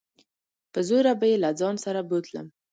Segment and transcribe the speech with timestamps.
[0.73, 2.47] په زوره به يې له ځان سره بوتلم.